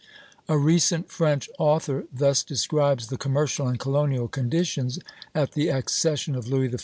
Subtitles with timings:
[0.49, 4.97] A recent French author thus describes the commercial and colonial conditions,
[5.35, 6.79] at the accession of Louis XIV.